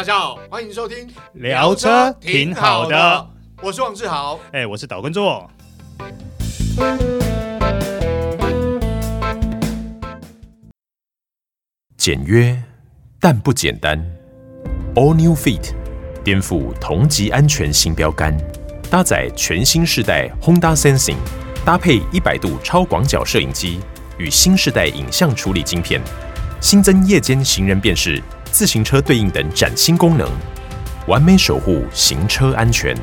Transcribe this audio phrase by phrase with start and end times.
[0.00, 5.46] 大家好，欢迎收听聊车挺好的，我是王志豪，哎，我是岛根座。
[11.98, 12.58] 简约
[13.20, 14.02] 但不简单
[14.94, 15.74] ，All New Fit
[16.24, 18.34] 颠覆同级安全新标杆，
[18.90, 21.18] 搭载全新世代 Honda Sensing，
[21.62, 23.80] 搭配一百度超广角摄影机
[24.16, 26.00] 与新世代影像处理晶片，
[26.58, 28.22] 新增夜间行人辨识。
[28.52, 30.28] 自行车对应等崭新功能，
[31.06, 32.96] 完美守护行车安全。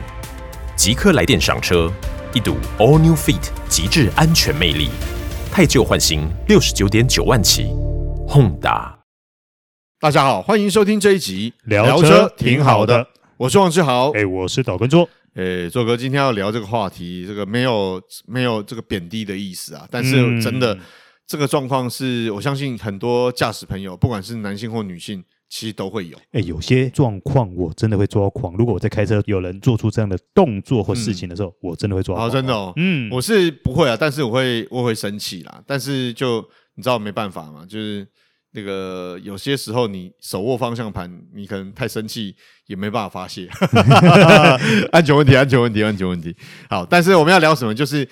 [0.75, 1.91] 即刻来电上车，
[2.33, 4.89] 一睹 All New Fit 极致安全魅力，
[5.49, 7.63] 太旧换新，六十九点九万起
[8.27, 8.95] ，Honda。
[9.99, 13.07] 大家好，欢迎收听这一集聊车挺好的，
[13.37, 20.81] 我是王志豪，哎，我是岛根座，哎，座哥，今天要聊这个话题，这个没有没有这个贬低的意思啊，但是真的、嗯、
[21.25, 25.23] 这个状况是我相信很多驾驶朋友，不管是男性或女性。
[25.49, 28.53] 其实都会有，哎，有些状况我真的会抓狂。
[28.55, 32.27] 如果我在开车，有人做出这样的动作或事情的时候，嗯、我真的会抓狂。
[32.27, 35.63] 哦，真的哦，嗯，我是不会啊，但是我会我会生气啦。
[35.65, 36.41] 但是就
[36.75, 38.05] 你知道没办法嘛，就是
[38.51, 43.47] 那个有些时候你手握方向盘，你可能太生气也没办法发泄。
[44.91, 46.35] 安全问题，安全问题，安全问题。
[46.69, 47.73] 好，但是我们要聊什么？
[47.73, 48.07] 就是。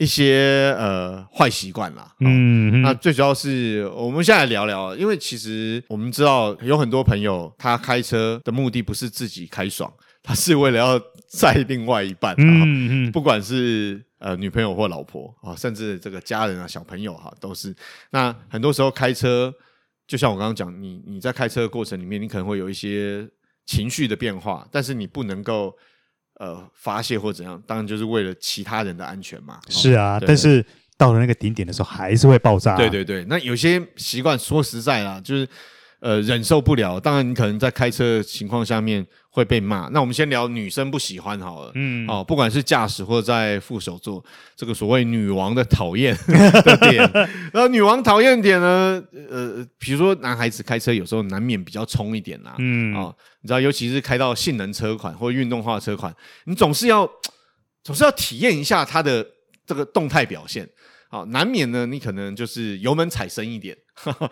[0.00, 9.92] 一些呃坏习惯啦，嗯，嗯，那最主要是我们现在来聊聊，因为其实我们知道有很多朋友他开车的目的不是自己开爽，
[10.22, 10.98] 他是为了要
[11.28, 17.76] 载另外一半，嗯嗯，不管是呃女朋友或老婆啊，甚至这个家人啊小朋友哈，都是。
[18.08, 19.52] 那很多时候开车，
[20.06, 23.28] 就像我刚刚讲，你你在开车的过程里面，你可能会有一些
[23.66, 25.76] 情绪的变化，但是你不能够。
[26.40, 29.60] 呃，发泄或怎样，当然就是为了其他人的安全嘛。
[29.68, 30.64] 是啊，但是
[30.96, 32.76] 到了那个顶点的时候，还是会爆炸。
[32.76, 35.46] 对对对，那有些习惯，说实在啦，就是
[36.00, 36.98] 呃忍受不了。
[36.98, 39.88] 当然，你可能在开车的情况下面会被骂。
[39.92, 41.72] 那我们先聊女生不喜欢好了。
[41.74, 42.06] 嗯。
[42.08, 44.22] 哦，不管是驾驶或者在副手座，
[44.56, 47.10] 这个所谓女王的讨厌 的点，
[47.52, 52.54] 然后女王讨厌点呢，呃，比如说男孩子开车有时候难免比较冲一点啦。
[52.58, 52.94] 嗯。
[52.94, 53.14] 哦。
[53.42, 56.14] 你知道，尤其是开到性能车款或运动化车款，
[56.44, 57.10] 你总是要
[57.82, 59.26] 总是要体验一下它的
[59.64, 60.68] 这个动态表现。
[61.10, 63.76] 好，难免呢，你可能就是油门踩深一点，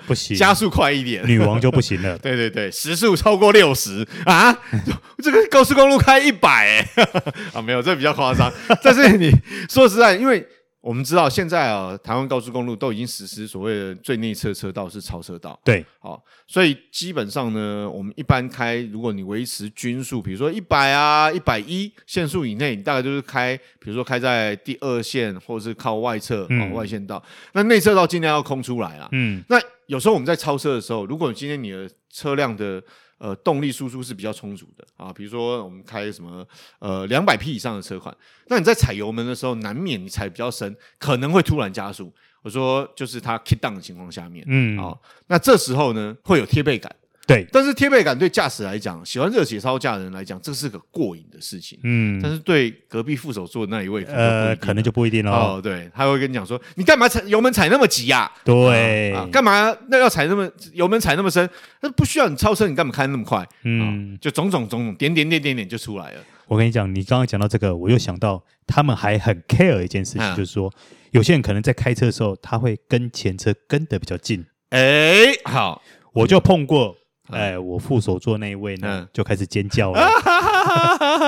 [0.07, 2.17] 不行， 加速快一点，女王就不行了。
[2.19, 4.57] 对对对，时速超过六十啊，
[5.21, 6.87] 这个高速公路开一百，
[7.53, 8.53] 啊，没有，这比较夸张。
[8.83, 9.31] 但是你
[9.69, 10.47] 说实在，因为。
[10.81, 15.59] 我们知道现在啊，台湾高速公路都已经实施所谓的最内侧车道是超车道。
[15.65, 27.23] 对，好，所以基本上呢，我们一般开，如果你维持均速，比如说一百啊、一百一限速以内，你大概就是开，比如说开在第二线或者是靠外侧、嗯、外线道，
[27.53, 29.09] 那内侧道尽量要空出来啦。
[29.13, 32.83] 嗯，那有时候我们在超车的时候，如果今天你的车辆的
[33.19, 36.47] 呃，动力输出是比较充足的啊，比如说我们开什么
[36.79, 42.13] 呃两百匹以上的车款，那你在踩油门的时候，难免你踩比较深，可能会突然加速。
[42.43, 44.97] 我说就是它 kick down 的情况下面，嗯，哦，
[45.27, 46.95] 那这时候呢会有贴背感。
[47.29, 51.79] 对，但是贴背感对驾驶来讲，喜欢热血操驾的人来讲，这是个过瘾的事情。
[51.83, 55.31] 嗯，但是对隔壁副手座的那一位，呃，可能就不一定了。
[55.31, 61.47] 哦，对，他会跟你讲说：“你干嘛踩油门踩那么急呀？”对，啊，干嘛那要踩那么油门踩那么深？
[61.83, 63.47] 那不需要你超车，你干嘛开那么快？
[63.65, 66.21] 嗯，就种种种种点点点点点就出来了。
[66.47, 70.73] 我跟你讲，你刚刚讲到这个，我又想到他们还很 care 一件事情，就是说
[71.11, 74.43] 有些人可能在开车的时候，他会跟前车跟得比较近。
[74.71, 75.83] 哎，好，
[76.15, 76.97] 我就碰过。
[77.31, 80.09] 哎，我副手座那一位呢，嗯、就开始尖叫了。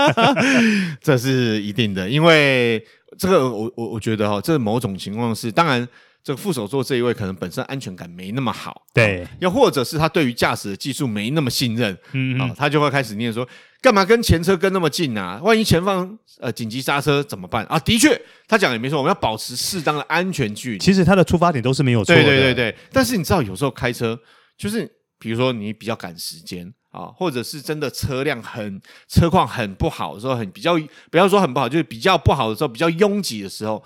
[1.03, 2.85] 这是一定的，因为
[3.19, 5.87] 这个我我我觉得哈、哦，这某种情况是，当然
[6.23, 13.47] 这个副手座这一位可能本身安全感没那么好，对，又或者是他对于驾驶的技术没那么信任，嗯哼，啊、哦，他就会开始念说，
[13.81, 15.41] 干嘛跟前车跟那么近啊？
[15.43, 17.79] 万一前方呃紧急刹车怎么办啊？
[17.81, 20.79] 的确，他讲也没错，我们要保持适当的安全距离。
[20.79, 22.77] 其实他的出发点都是没有错的，对对对对。
[22.93, 24.19] 但是你知道，有时候开车
[24.57, 24.91] 就是。
[25.21, 30.77] 比如说你比较赶时间啊，或者是真的车辆很车况很不好的时候，很比较
[31.11, 33.85] 不要说很不好，就是比较不好的时候，比较拥挤的时候，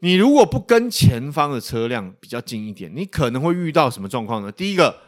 [0.00, 4.50] 你如果不跟前方的车辆比较近一点，你可能会遇到什么状况呢？
[4.50, 4.98] 第一个，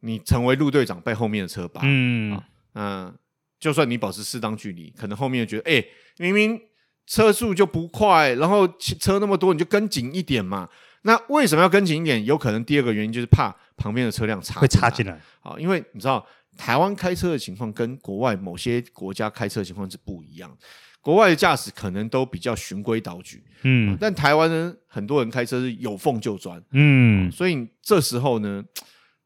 [0.00, 2.44] 你成为路队长被后面的车扒，嗯啊，
[2.74, 3.14] 嗯，
[3.60, 5.84] 就算你保持适当距离，可能后面觉得，哎，
[6.18, 6.60] 明明
[7.06, 10.68] 车速就不快，然后车那么多，你就跟紧一点嘛。
[11.06, 12.22] 那为什么要跟紧一点？
[12.24, 16.26] 有可能第二个原因就是怕旁边的车辆插会插进来啊，因为你知道
[16.58, 20.54] 台湾开车的情况跟国外某些国家开车的情况是不一样。
[21.00, 28.64] 国外的驾驶可能都比较循规蹈矩，嗯、啊，但台湾呢，很多人开车是有缝就钻，嗯、啊，所以这时候呢，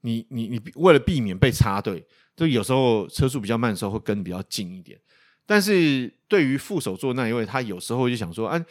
[0.03, 2.05] 你你你为了避免被插队，
[2.37, 4.99] 就有时候车速比较慢的时候会跟比较近一点。
[5.47, 8.63] 但是对于副手座那一位，他有时候就想说，啊，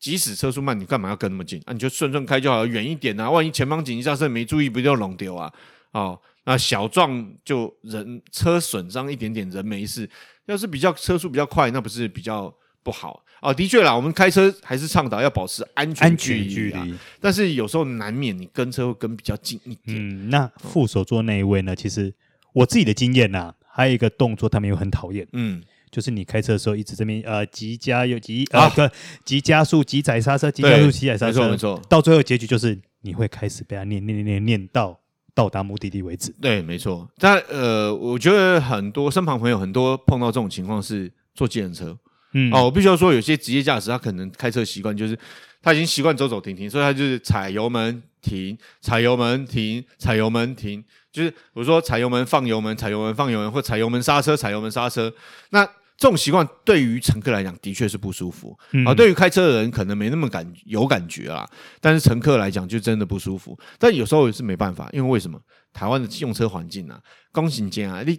[0.00, 1.72] 即使车速慢，你干嘛要跟那么近啊？
[1.74, 5.52] 你就顺顺开就好了，远一点啊，万一前方紧急刹车没注意，不就弄丢啊？
[5.92, 10.08] 哦，那小撞就人车损伤一点点，人没事。
[10.46, 12.52] 要是比较车速比较快，那不是比较
[12.82, 13.52] 不好啊？
[13.52, 16.94] 的确啦，我们开车还是倡导要保持安全距离。
[17.20, 19.98] 但是有时候难免你跟车会跟比较近一点。
[19.98, 21.76] 嗯，那副手座那一位呢？
[21.76, 22.12] 其实
[22.54, 25.28] 我自己的经验呐、啊，还有一个动作，他们又很讨厌。
[25.34, 25.62] 嗯。
[25.90, 28.90] 就是你开车的时候一直这边呃急加又急啊个
[29.24, 35.00] 急加速急踩刹车急加速急踩刹车，没错没错，到最后结局就是你会开始被他念念念念念到
[35.34, 36.34] 到达目的地为止。
[36.40, 37.08] 对，没错。
[37.18, 41.98] 但呃，我觉得很多身旁朋友很多碰到这种情况是坐计程车，
[42.34, 45.18] 嗯哦，我必须要说有些职业驾驶他可能开车习惯就是
[45.62, 55.12] 他已经习惯走走停停，所以他就是踩油门停，踩油门停，踩油门停，就是比如说踩油门放油门，踩油门放油门，或踩油门刹车，踩油门刹车，
[55.50, 55.68] 那。
[56.00, 61.46] 这种习惯对于乘客来讲的确是不舒服，嗯、啊，对于开车的人可能没那么感有感觉啦，
[61.78, 63.56] 但是乘客来讲就真的不舒服。
[63.78, 65.38] 但有时候也是没办法，因为为什么？
[65.74, 66.98] 台湾的用车环境啊，
[67.32, 68.18] 公行间啊，你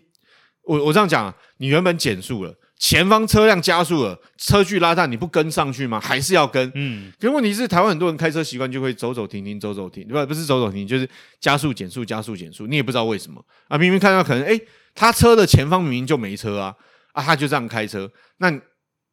[0.64, 6.00] 我我这样讲啊，你原本减速了，前方车辆加速了，车距拉大，你不跟上去吗？
[6.00, 6.72] 还是要跟？
[6.76, 7.12] 嗯。
[7.20, 14.62] 可是问题是，台湾很多人开车习惯就会走走停停，走走停，不不是走走停，就是加速减速加速减速，你也不知道为什么啊，明明看到可能诶，
[14.94, 16.76] 他车的前方明明就没车啊。
[17.14, 18.62] 啊，他就这样开车，那你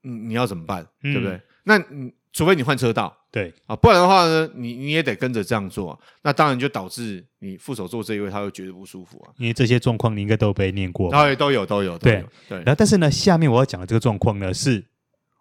[0.03, 0.87] 你要怎么办？
[1.03, 1.41] 嗯、对不对？
[1.65, 5.99] 那你除非你换车道，对啊，不然的话呢，你你也得跟着这样做，啊。
[6.23, 9.33] 那当然就导致你副手座这一位他会觉得不舒服啊。
[9.39, 12.59] 因为这些状况你应该都被念过，对，都有都有，都有对对。
[12.59, 14.85] 然后但是呢，下面我要讲的这个状况呢是。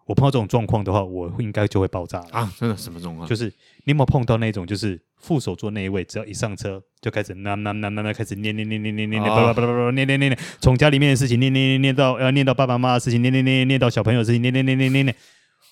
[0.08, 2.50] 我碰到这种状况的话，我应该就会爆炸了啊！
[2.58, 3.28] 真的什么状况？
[3.28, 3.44] 就是
[3.84, 15.14] 你有没有碰到那种，就是副手座那一位，只要一上车就开始那那那那那开始念念念念念念念叭叭叭叭叭念念念念，从家里面的事情念念念念到要念到爸爸妈妈的事情念念念念到小朋友的事情念念念念念念。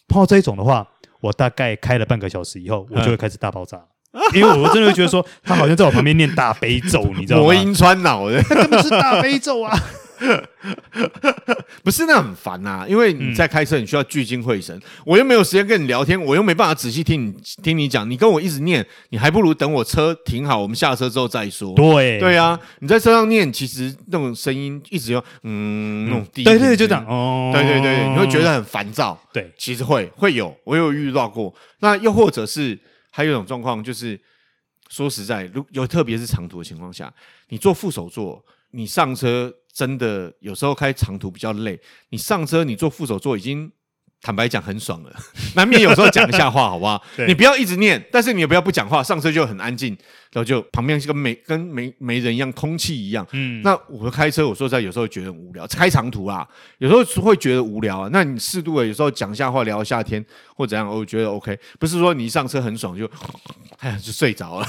[0.06, 0.86] 碰到这一种的话，
[1.22, 3.80] 我大概开了半个小时以后，我就会开始大爆炸，
[4.34, 7.44] 因为我真的会觉得说，他好像在我旁边念大悲咒，你知道吗？
[7.44, 9.74] 魔音穿脑的，他根本是大悲咒啊！
[11.84, 21.74] 不是那很烦呐、啊，因为你在开车，你需要聚精会神，嗯、我又没有时间跟你聊天，我又没办法仔细听你听你讲，你跟我一直念，你还不如等我车停好，我们下车之后再说。
[21.74, 29.18] 对对啊，你在车上念，其实那种声音一直用，嗯，那种低，对对，就这样，哦，对对对，你会觉得很烦躁。
[29.32, 31.54] 对，其实会会有，我有遇到过。
[31.80, 32.78] 那又或者是
[33.10, 34.18] 还有一种状况，就是
[34.88, 37.12] 说实在，如有特别是长途的情况下，
[37.50, 39.52] 你坐副手座，你上车。
[39.76, 41.78] 真的有时候开长途比较累，
[42.08, 43.70] 你上车你坐副手座已经
[44.26, 45.12] 坦白讲很爽了，
[45.54, 47.00] 难免有时候讲一下话，好不好？
[47.28, 49.96] 你不要一直念，但是你也不要不讲话，上车就很安静，
[50.32, 53.24] 然后就旁边是跟没跟没没人一样，空气一样。
[53.30, 56.44] 嗯，那我开车，我说实在有时候觉得很无聊，开长途啊，
[56.78, 58.10] 有时候会觉得无聊啊。
[58.12, 60.24] 那你适度的有时候讲一下话，聊一下天
[60.56, 63.08] 或怎样，我觉得 OK，不是说你一上车很爽就。
[63.78, 64.66] 哎呀，就睡着了，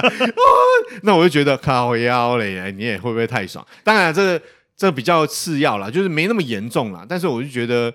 [1.02, 3.64] 那我就觉得靠腰嘞，你也会不会太爽？
[3.82, 4.42] 当然，这个
[4.76, 7.06] 这比较次要啦，就是没那么严重啦。
[7.08, 7.90] 但是我就觉得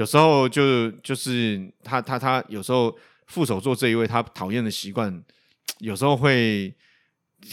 [0.00, 5.22] 有时候就就是他他他有时候副手座这一位他讨厌的习惯，
[5.80, 6.74] 有时候会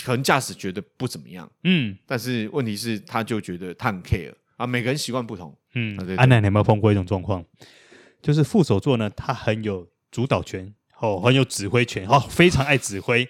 [0.05, 5.97] 可能驾驶觉得不怎么样，嗯，但是问题是他就觉得他很 care 啊，每个人习惯不同，嗯。
[6.15, 7.43] 安南，你有没有碰过一种状况？
[8.21, 10.73] 就是副手座呢，他很有主导权。
[11.01, 13.27] 哦，很有指挥权，哦，非常爱指挥。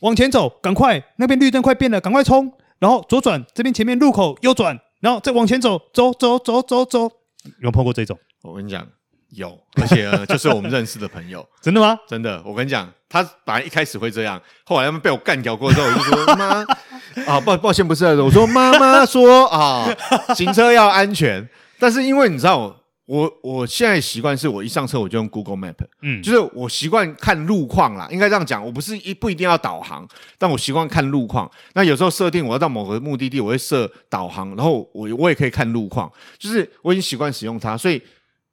[0.00, 2.50] 往前走，赶快，那边绿灯快变了，赶快冲。
[2.78, 7.12] 然后左转，这边前面路口右转，然后再往前走，走走走走走。
[7.44, 8.18] 有没有碰过这种？
[8.42, 8.86] 我跟你讲，
[9.30, 11.46] 有，而且呢就是我们认识的朋友。
[11.62, 11.98] 真的吗？
[12.08, 12.42] 真的。
[12.44, 16.64] 我跟你讲，他本来一开始会这样，后来他们被我干掉过之后，我就说妈
[17.26, 19.88] 啊，抱抱歉，不是，我说妈妈说啊，
[20.34, 21.48] 行车要安全。
[21.78, 22.74] 但是因为你知道。
[23.08, 31.50] 我我现在习惯是我一上车我就用 Google Map，嗯，就是我习惯看路况啦，应该这样讲，我不是一不一定要导航，但我习惯看路况。
[31.72, 37.98] 那有时候设定我要到某个目的地，我会设导航，然后我我也可以看路况，就是我已经习惯使用它，所以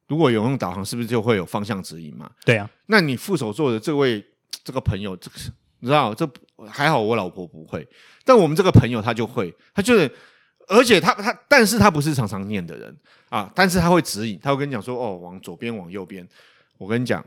[0.08, 2.32] 如果有用导航，是不是就会有方向指引嘛？
[2.46, 4.24] 对啊，那你副手座的这位
[4.64, 5.36] 这个朋友，这个
[5.82, 6.26] 你知道这
[6.66, 7.86] 还好，我老婆不会，
[8.24, 10.10] 但我们这个朋友他就会，他就是。
[10.68, 12.96] 而且他他，但是他不是常常念的人
[13.30, 16.28] 啊，但是他会指引，他会跟你讲说，哦，往左边，往右边。
[16.78, 17.24] 我跟你讲，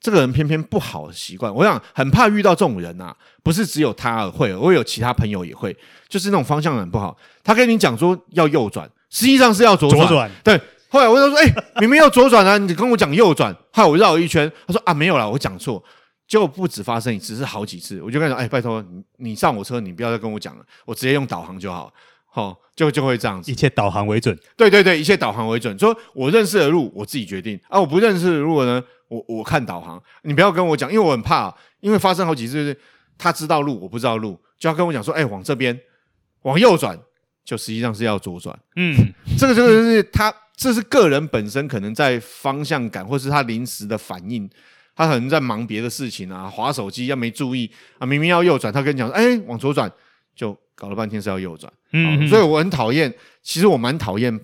[0.00, 5.76] 这个人偏偏不好的习惯，我想很怕遇到这种人啊，不是只有他会，我有其他朋友也会，
[6.08, 7.16] 就是那种方向很不好。
[7.42, 10.06] 他跟你讲说要右转，实际上是要左转。
[10.06, 10.30] 左转。
[10.42, 10.60] 对。
[10.88, 13.52] 后来我就说，哎、欸，明明要左转啊，你跟我讲右转。
[13.72, 15.82] 后来我绕了一圈，他说啊，没有啦，我讲错。
[16.28, 18.00] 结果不止发生一次，是好几次。
[18.00, 21.92] 我就跟他讲，哎、拜托你，你上我车，你不要再跟我讲了，我直接用导航就好。
[22.36, 24.36] 好，就就会这样子，一切导航为准。
[24.56, 25.78] 对对对，一切导航为准。
[25.78, 30.02] 说我认识的路，我自己决定啊；我不认识的路呢，我我看导航。
[30.22, 32.76] 你不要跟我讲，因为我很怕，因为发生好几次，就是
[33.16, 35.80] 他知道路，我不知道路，就要跟我讲说，哎，往这边，
[36.42, 36.98] 往右转，
[37.44, 38.58] 就实际上是要左转。
[38.74, 38.96] 嗯，
[39.38, 44.50] 这 个这个就是他，这是个人本身可能在方向感，或是他临时的反应，
[44.96, 49.88] 他可能在忙别的事情啊，滑手机要没注意啊，明明要右转，他跟你讲说，哎，往左转
[50.34, 50.58] 就。
[50.74, 53.12] 搞了半天是要右转，嗯，所以我很讨厌。
[53.42, 54.38] 其实我蛮讨厌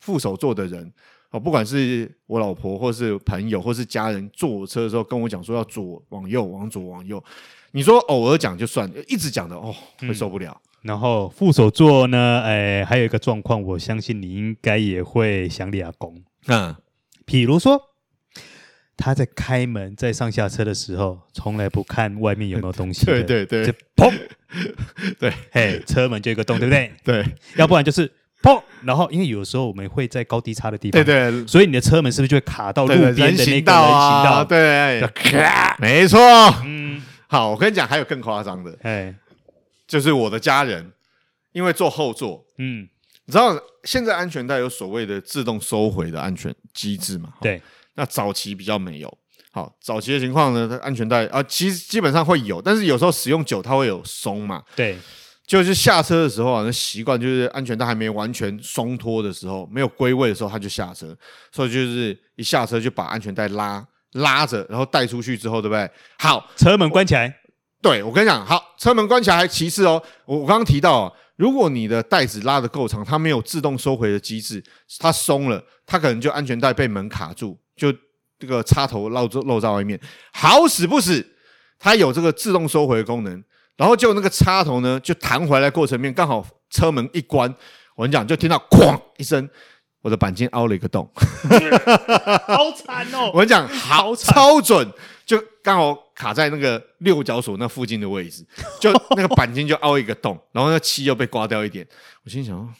[0.00, 0.92] 副手座的人
[1.30, 7.22] 哦，不管是我老婆，或是朋友，或是家人，坐我车的时候跟我讲说要左往右，往左往右。
[7.72, 10.60] 你说偶尔讲就算，一直讲的哦，会受不了。
[10.82, 16.74] 然后副手座呢，哎，还有一个状况，我相信你应该也会想立阿公，嗯，
[17.24, 17.93] 比如说。
[18.96, 23.04] 他在开门、在上下车的时候，从来不看外面有没有东西。
[23.04, 24.12] 对对对，就砰，
[25.18, 26.92] 对，嘿，车门就一个洞，对不对？
[27.02, 27.24] 对，
[27.56, 28.10] 要不然就是
[28.42, 34.44] 砰，然后因为有时候我们会在高低差的地方，对对，所以你的车门是不是就会卡到路边的那个人行道啊？
[34.44, 36.20] 对，咔，没错。
[36.64, 39.14] 嗯，好，我跟你讲，还有更夸张的，哎，
[39.86, 40.92] 就是我的家人，
[41.52, 42.88] 因为坐后座，嗯，
[43.26, 47.34] 你知道现在安全带有所谓的自动收回的安全机制嘛？
[47.40, 47.60] 对。
[47.96, 49.18] 那早期比较没有，
[49.52, 54.62] 好，早期的情况呢，它安全带啊，其实基本上会有，但是有时候使用久它会有松嘛。
[54.74, 54.98] 对，
[55.46, 61.16] 就是下车的时候啊，那习惯就是安全带还没完全松脱的时候，没有归位的时候，他就下车，
[61.52, 65.88] 所以就是一下车就把安全带拉拉着，然后带出去之后，对不对？
[66.18, 67.32] 好，车门关起来。
[67.80, 70.02] 对，我跟你讲，好，车门关起来还其次哦。
[70.24, 74.64] 我我刚刚提到啊，如果你的带子拉的够长，它没有自动收回的机制，
[74.98, 77.58] 它松了，它可能就安全带被门卡住。
[77.76, 77.92] 就
[78.38, 79.98] 这个插头露露在外面，
[80.32, 81.24] 好死不死，
[81.78, 83.42] 它有这个自动收回的功能，
[83.76, 87.52] 然后就那个插头呢，就弹回来过程面刚好车门一关，
[87.96, 89.48] 我跟你讲，就听到哐一声，
[90.02, 91.10] 我的钣金凹了一个洞，
[92.46, 93.30] 好惨哦！
[93.34, 94.86] 我跟你讲，好超准，
[95.24, 98.46] 就刚好卡在那个六角锁那附近的位置，
[98.80, 101.86] 就那个钣金就凹一个洞，然后那漆又被刮掉一点，
[102.24, 102.74] 我心想。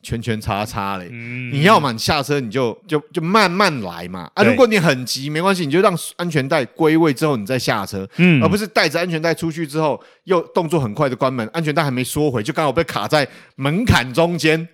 [0.00, 4.30] 圈圈叉叉嘞，嗯、你要嘛，你下车你就就就慢慢来嘛。
[4.34, 13.26] 啊，如果你很急，没关系，你就让安全带归位之后，你再下车，嗯，而不是带着安全带出去之后，又动作很快的关门，安全带还没缩回，就刚好被卡在
[13.56, 14.68] 门槛中间，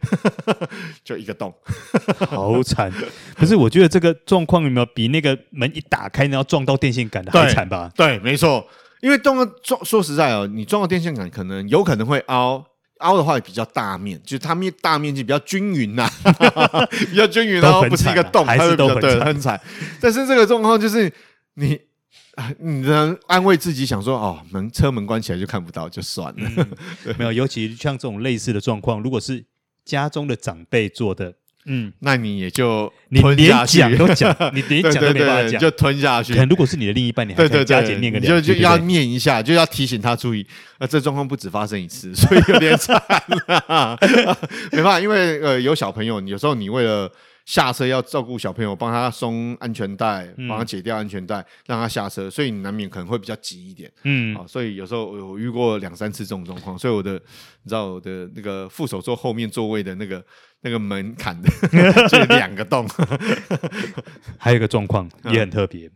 [1.02, 1.52] 就一个洞，
[2.28, 2.92] 好惨。
[3.34, 7.90] 可是我觉得这个状况有没有比那个门一打开然后撞到电线杆的还惨吧？
[7.96, 8.66] 对，没错，
[9.00, 12.62] 因为撞到撞，说实在哦，你撞到电线杆，可能有可能会凹。
[13.04, 16.10] 凹的话也比较大面，就是它面大面积比较均匀呐，
[17.10, 19.60] 比较均匀，然后不是一个洞，还是都很惨，很惨。
[20.00, 21.12] 但是这个状况就是
[21.54, 21.78] 你，
[22.58, 26.50] 你能安慰自己想说，哦，门车门关起来就看不到，就算了。
[27.04, 29.44] 嗯、没有，尤其像这种类似的状况，如果是
[29.84, 31.34] 家中的长辈做的。
[31.66, 36.32] 嗯，那你也就你连讲都讲， 你连讲都没办法讲，就吞下去。
[36.32, 40.46] 可能如果是你的另一半，你还加减念个就就要念一下，就要提醒他注意。
[40.78, 42.94] 那，这状况不止发生一次， 所以有点惨
[43.48, 43.98] 了。
[44.72, 47.10] 没办法，因为呃有小朋友，有时候你为了。
[47.44, 53.92] 下车要照顾小朋友，帮他松安全带，帮他解掉安全带，嗯、让他下车，所以你难免可能会比较急一点。
[54.04, 57.12] 嗯，啊，所以有时候我遇过两三次这种状况，所以我的
[57.62, 60.24] 你知道我的那个副手座后面座位的那个
[60.62, 61.50] 那个门槛的
[62.08, 62.88] 就两个洞。
[64.38, 65.92] 还有一个状况也很特别，嗯、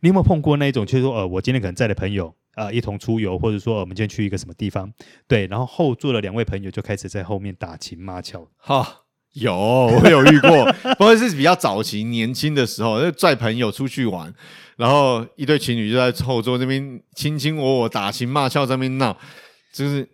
[0.00, 4.92] 你有没有碰过那一种，就是说呃，我今天可能在的朋友啊、呃、一同出游，或者说我们今天去一个什么地方，
[5.28, 9.03] 对，然后后座的两位朋友就开始在后面打情骂俏，哈。
[9.34, 10.64] 有，我有遇过，
[10.96, 14.32] 不过是比较早期年轻的时候，就拽朋友出去玩，
[14.76, 19.16] 然后一对情侣就在后座那边卿卿我我、打情骂俏，在那边闹，
[19.72, 20.08] 就是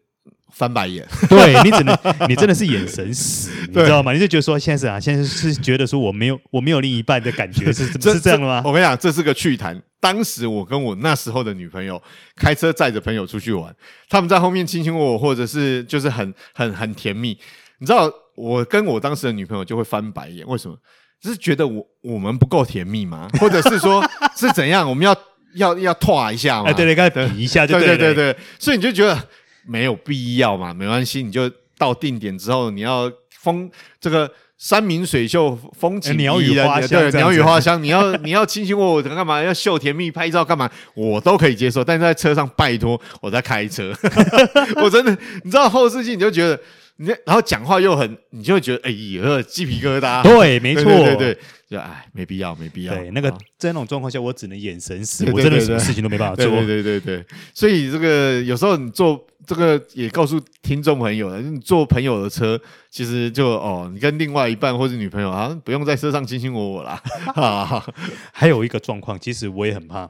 [0.51, 1.07] 翻白眼。
[1.29, 1.97] 对，你只能，
[2.31, 4.15] 你真的是眼神死，你知道吗？
[4.15, 8.63] 你就觉得说，现在是啊，现在是觉得说我没有，我没有另一半的感觉，是是这样的吗？
[8.65, 9.79] 我跟你讲，这是个趣谈。
[10.01, 12.03] 当时我跟我那时候的女朋友
[12.37, 13.75] 开车载着朋友出去玩，
[14.09, 17.39] 他们在后面卿卿我我，或者是就是很很很甜蜜，
[17.81, 18.11] 你知道。
[18.41, 20.77] 我跟我当时的女朋友就会翻白眼，为什么？
[21.21, 23.29] 就是觉得我我们不够甜蜜吗？
[23.39, 24.03] 或者是说
[24.35, 24.89] 是怎样？
[24.89, 25.15] 我们要
[25.57, 26.71] 要要拖一下嘛？
[26.71, 29.29] 哎，对对，该比一下就对对对对，所以你就觉得
[29.67, 33.71] 没有必要嘛，没关系，你就到定点之后，你要风
[34.01, 39.43] 这个山明水秀，风景鸟语花香，对，鸟语花香，你要 你要卿卿我我干嘛？
[39.43, 40.71] 要秀甜蜜拍照干嘛？
[40.95, 43.93] 我都可以接受，但是在车上拜托我在开车，
[44.83, 46.59] 我真的，你知道后视镜你就觉得。
[47.03, 50.23] 你然后讲话又很，你就会觉得哎呀，鸡皮疙瘩。
[50.23, 51.39] 对，没错，对对对，
[51.71, 52.95] 就哎，没必要，没必要。
[52.95, 56.45] 对，那个在那种状况下，我只能眼神死，我真的什么事情都没办法做。
[56.45, 67.03] 对对对对，所以这个有时候你坐这个也告诉听众朋友了，你坐朋友的车，其实就哦，你跟另外一半或者女朋友啊，不用在车上卿卿我我啦。
[68.31, 70.07] 还有一个状况，其实我也很怕，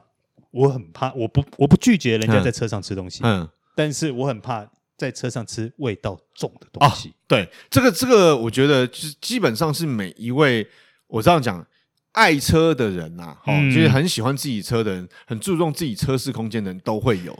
[0.51, 4.67] 我很怕，我不我不拒绝人家在车上吃东西，嗯，但是我很怕
[5.01, 7.09] 在车上吃味道重的东西。
[7.09, 10.67] 哦、对，这个这个，我觉得就是基本上是每一位
[11.07, 11.65] 我这样讲。
[12.13, 17.31] 爱车的人呐、啊，哦，嗯、就是很喜欢自己车的人，很注重自己车室空间的人都会有，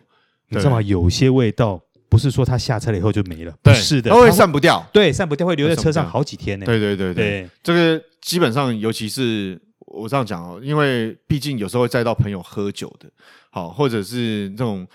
[0.47, 0.81] 你知道吗？
[0.81, 1.77] 有些味道
[2.07, 3.73] 不是说他下车了以后就没了，对。
[3.73, 6.65] 不是的，它会散不掉，对，散不掉会留在车上好几天呢。
[6.65, 7.49] 对对对对，对。
[7.61, 13.11] 这个基本上，尤其是我这样讲哦，因为毕竟有时候会载到朋友喝酒的，
[13.49, 14.87] 好，或者是这种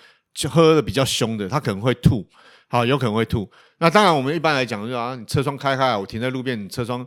[0.49, 2.26] 喝的比较凶的，他可能会吐，
[2.68, 3.49] 好，有可能会吐。
[3.78, 7.06] 那当然，我们一般来讲就是啊，你车窗开开，我停在路边，你车窗。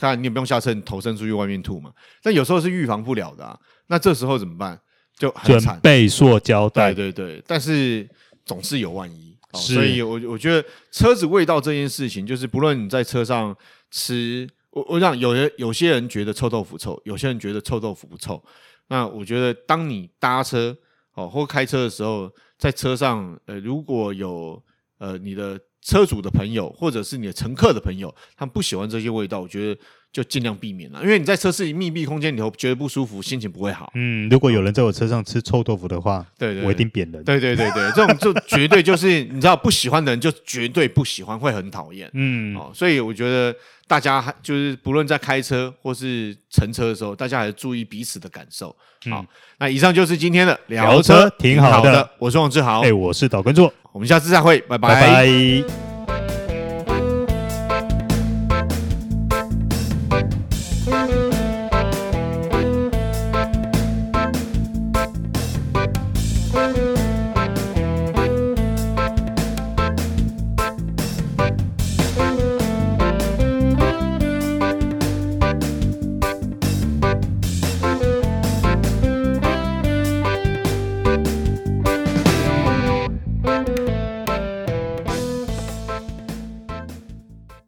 [0.00, 1.92] 看，你也不用下车，你头伸出去外面吐嘛。
[2.20, 3.56] 但有时候是预防不了的啊。
[3.86, 4.76] 那这时候怎么办？
[5.16, 6.92] 就很惨，准备塑胶袋。
[6.92, 8.08] 对对对，但是
[8.44, 13.56] 总是有万一，哦、所以我我觉得车子味道这件事情，就是不论你在车上
[13.92, 18.42] 吃，我我想有人有些人觉得臭豆腐臭，有些人觉得臭豆腐不臭。
[18.88, 20.76] 那我觉得，当你搭车
[21.14, 22.28] 哦或开车的时候，
[22.58, 24.60] 在车上呃如果有
[24.98, 25.58] 呃你的。
[25.80, 29.80] 车主的朋友，或者是你的乘客的朋友，他们不喜欢这些味道，我觉得
[30.12, 31.00] 就尽量避免了。
[31.02, 33.92] 因为你在车室密闭空间里头觉得不舒服，心情不会好。
[33.94, 37.22] 嗯，如果有人在我车上吃臭豆腐的话，对，对，对，我一定扁人。
[37.24, 42.10] 对对对对，这种就绝对就是你知道，不喜欢的人就绝对不喜欢，会很讨厌。
[42.14, 43.54] 嗯，哦，所以我觉得
[43.86, 48.68] 大家还就是不论在开车或是乘车的时候，大家还是注意彼此的感受。
[49.10, 49.26] 好，嗯、
[49.58, 52.10] 那以上就是今天的聊车，挺好的。
[52.18, 53.72] 我是王志豪，哎，我是导观座。
[53.92, 54.88] 我们下次再会，拜拜。
[54.88, 55.87] 拜拜。